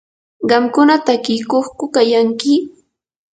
¿qamkuna 0.49 0.95
takiykuqku 1.05 1.85
kayanki? 1.93 2.53